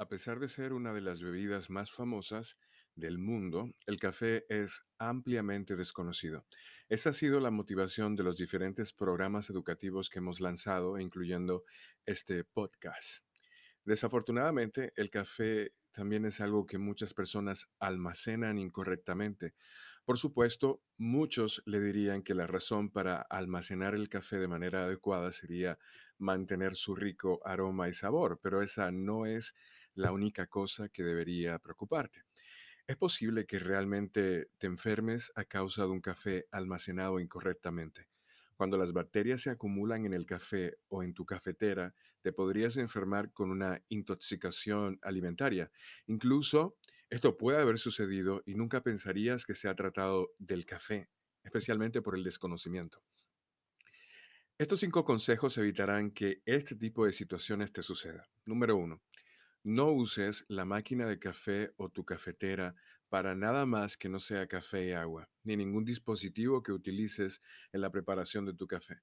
[0.00, 2.56] A pesar de ser una de las bebidas más famosas
[2.94, 6.46] del mundo, el café es ampliamente desconocido.
[6.88, 11.64] Esa ha sido la motivación de los diferentes programas educativos que hemos lanzado, incluyendo
[12.06, 13.26] este podcast.
[13.84, 19.52] Desafortunadamente, el café también es algo que muchas personas almacenan incorrectamente.
[20.06, 25.30] Por supuesto, muchos le dirían que la razón para almacenar el café de manera adecuada
[25.32, 25.78] sería
[26.16, 29.54] mantener su rico aroma y sabor, pero esa no es
[29.94, 32.24] la única cosa que debería preocuparte.
[32.86, 38.08] Es posible que realmente te enfermes a causa de un café almacenado incorrectamente.
[38.56, 43.32] Cuando las bacterias se acumulan en el café o en tu cafetera, te podrías enfermar
[43.32, 45.70] con una intoxicación alimentaria.
[46.06, 46.76] Incluso
[47.08, 51.08] esto puede haber sucedido y nunca pensarías que se ha tratado del café,
[51.42, 53.02] especialmente por el desconocimiento.
[54.58, 58.28] Estos cinco consejos evitarán que este tipo de situaciones te suceda.
[58.44, 59.00] Número uno,
[59.62, 62.74] no uses la máquina de café o tu cafetera
[63.10, 67.82] para nada más que no sea café y agua, ni ningún dispositivo que utilices en
[67.82, 69.02] la preparación de tu café.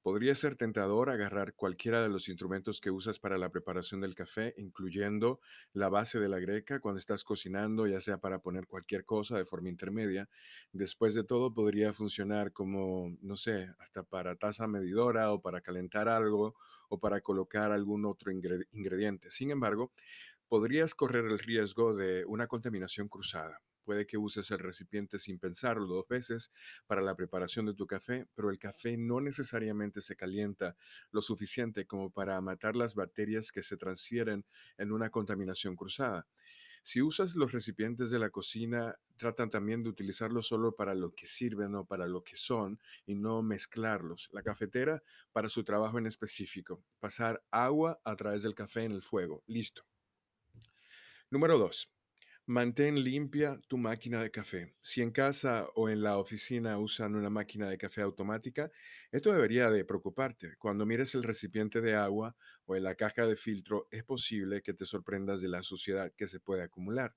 [0.00, 4.54] Podría ser tentador agarrar cualquiera de los instrumentos que usas para la preparación del café,
[4.56, 5.40] incluyendo
[5.72, 9.44] la base de la greca cuando estás cocinando, ya sea para poner cualquier cosa de
[9.44, 10.28] forma intermedia.
[10.72, 16.08] Después de todo, podría funcionar como, no sé, hasta para taza medidora o para calentar
[16.08, 16.54] algo
[16.88, 19.32] o para colocar algún otro ingrediente.
[19.32, 19.92] Sin embargo,
[20.48, 23.60] podrías correr el riesgo de una contaminación cruzada.
[23.84, 26.52] Puede que uses el recipiente sin pensarlo dos veces
[26.86, 30.76] para la preparación de tu café, pero el café no necesariamente se calienta
[31.10, 34.44] lo suficiente como para matar las bacterias que se transfieren
[34.76, 36.26] en una contaminación cruzada.
[36.82, 41.26] Si usas los recipientes de la cocina, tratan también de utilizarlos solo para lo que
[41.26, 44.28] sirven o para lo que son y no mezclarlos.
[44.32, 45.02] La cafetera
[45.32, 46.82] para su trabajo en específico.
[47.00, 49.42] Pasar agua a través del café en el fuego.
[49.46, 49.84] Listo.
[51.30, 51.90] Número 2.
[52.46, 54.74] Mantén limpia tu máquina de café.
[54.80, 58.70] Si en casa o en la oficina usan una máquina de café automática,
[59.12, 60.56] esto debería de preocuparte.
[60.58, 62.34] Cuando mires el recipiente de agua
[62.64, 66.28] o en la caja de filtro, es posible que te sorprendas de la suciedad que
[66.28, 67.14] se puede acumular.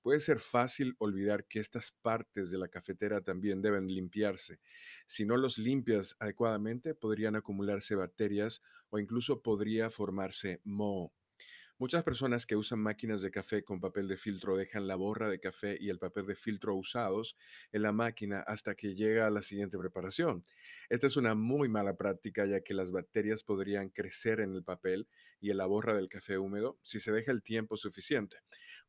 [0.00, 4.60] Puede ser fácil olvidar que estas partes de la cafetera también deben limpiarse.
[5.06, 11.12] Si no los limpias adecuadamente, podrían acumularse bacterias o incluso podría formarse moho.
[11.80, 15.40] Muchas personas que usan máquinas de café con papel de filtro dejan la borra de
[15.40, 17.38] café y el papel de filtro usados
[17.72, 20.44] en la máquina hasta que llega a la siguiente preparación.
[20.90, 25.08] Esta es una muy mala práctica ya que las bacterias podrían crecer en el papel
[25.40, 28.36] y en la borra del café húmedo si se deja el tiempo suficiente.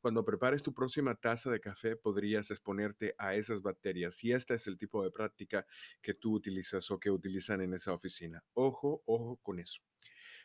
[0.02, 4.68] Cuando prepares tu próxima taza de café podrías exponerte a esas bacterias si este es
[4.68, 5.66] el tipo de práctica
[6.02, 8.44] que tú utilizas o que utilizan en esa oficina.
[8.54, 9.80] Ojo, ojo con eso.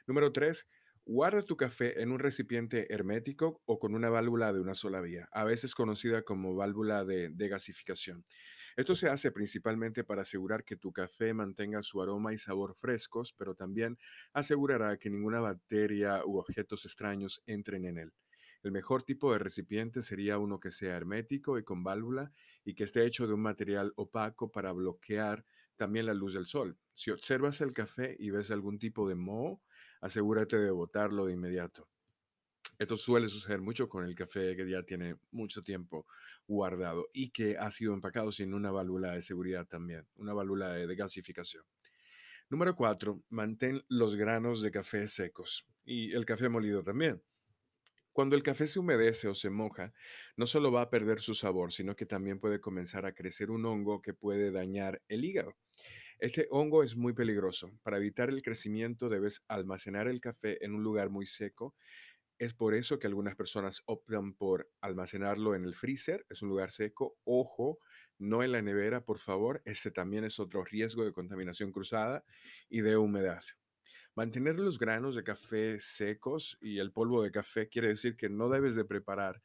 [0.06, 0.68] Número tres,
[1.08, 5.28] Guarda tu café en un recipiente hermético o con una válvula de una sola vía,
[5.30, 8.24] a veces conocida como válvula de, gasificación.
[8.76, 13.32] Esto se hace principalmente para asegurar que tu café mantenga su aroma y sabor frescos,
[13.38, 13.98] pero también
[14.32, 18.12] asegurará que ninguna bacteria u objetos extraños entren en él.
[18.64, 22.32] El mejor tipo de recipiente sería uno que sea hermético y con válvula
[22.64, 25.44] y que esté hecho de un material opaco para bloquear
[25.76, 26.78] también la luz del sol.
[26.94, 29.62] Si observas el café y ves algún tipo de moho,
[30.00, 31.88] asegúrate de botarlo de inmediato.
[32.78, 36.06] Esto suele suceder mucho con el café que ya tiene mucho tiempo
[36.46, 40.94] guardado y que ha sido empacado sin una válvula de seguridad también, una válvula de,
[40.94, 41.64] gasificación.
[42.50, 47.22] Número cuatro, mantén los granos de café secos y el café molido también.
[48.16, 49.92] Cuando el café se humedece o se moja,
[50.38, 53.66] no solo va a perder su sabor, sino que también puede comenzar a crecer un
[53.66, 55.52] hongo que puede dañar el hígado.
[56.18, 57.70] Este hongo es muy peligroso.
[57.82, 61.74] Para evitar el crecimiento debes almacenar el café en un lugar muy seco.
[62.38, 66.70] Es por eso que algunas personas optan por almacenarlo en el freezer, es un lugar
[66.70, 67.18] seco.
[67.24, 67.80] Ojo,
[68.16, 69.60] no en la nevera, por favor.
[69.66, 72.24] Ese también es otro riesgo de contaminación cruzada
[72.70, 73.42] y de humedad.
[74.16, 78.48] Mantener los granos de café secos y el polvo de café quiere decir que no
[78.48, 79.42] debes de preparar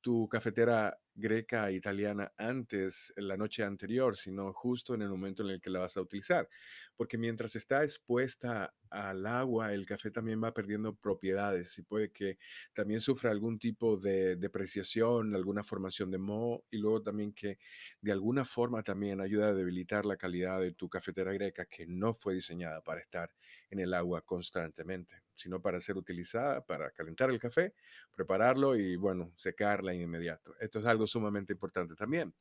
[0.00, 5.60] tu cafetera greca italiana antes, la noche anterior, sino justo en el momento en el
[5.60, 6.48] que la vas a utilizar.
[6.96, 12.38] Porque mientras está expuesta al agua, el café también va perdiendo propiedades y puede que
[12.72, 17.58] también sufra algún tipo de depreciación, alguna formación de moho y luego también que
[18.00, 22.12] de alguna forma también ayuda a debilitar la calidad de tu cafetera greca que no
[22.14, 23.30] fue diseñada para estar
[23.70, 27.74] en el agua constantemente, sino para ser utilizada para calentar el café,
[28.14, 30.54] prepararlo y bueno, secarla inmediato.
[30.60, 32.34] Esto es algo sumamente importante también.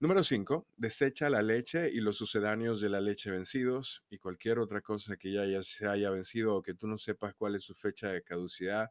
[0.00, 0.68] Número 5.
[0.76, 5.32] Desecha la leche y los sucedáneos de la leche vencidos y cualquier otra cosa que
[5.32, 8.90] ya, se haya vencido o que tú no sepas cuál es su fecha de caducidad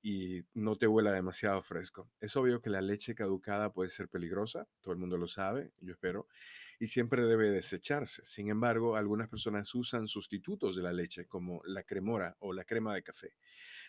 [0.00, 2.08] y no te huela demasiado fresco.
[2.20, 5.92] Es obvio que la leche caducada puede ser peligrosa, todo el mundo lo sabe, yo
[5.92, 6.26] espero,
[6.78, 8.24] y siempre debe desecharse.
[8.24, 12.94] Sin embargo, algunas personas usan sustitutos de la leche, como la cremora o la crema
[12.94, 13.34] de café.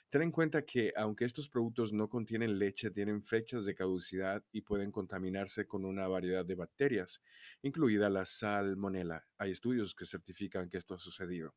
[0.10, 4.62] Ten en cuenta que aunque estos productos no contienen leche, tienen fechas de caducidad y
[4.62, 7.22] pueden contaminarse con una variedad de bacterias,
[7.62, 9.28] incluida la salmonela.
[9.38, 11.56] Hay estudios que certifican que esto ha sucedido.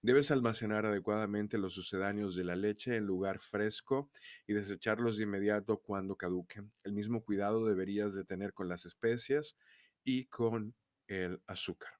[0.00, 4.10] Debes almacenar adecuadamente los sucedáneos de la leche en lugar fresco
[4.46, 6.72] y desecharlos de inmediato cuando caduquen.
[6.84, 9.58] El mismo cuidado deberías de tener con las especias
[10.02, 10.74] y con
[11.06, 11.92] el azúcar.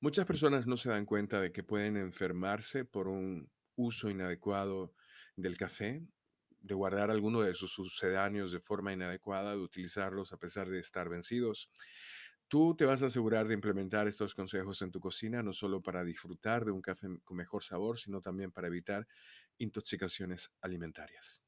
[0.00, 4.92] Muchas personas no se dan cuenta de que pueden enfermarse por un uso inadecuado
[5.36, 6.04] del café,
[6.60, 11.08] de guardar alguno de sus sucedáneos de forma inadecuada, de utilizarlos a pesar de estar
[11.08, 11.70] vencidos.
[12.48, 16.04] Tú te vas a asegurar de implementar estos consejos en tu cocina, no solo para
[16.04, 19.06] disfrutar de un café con mejor sabor, sino también para evitar
[19.58, 21.47] intoxicaciones alimentarias.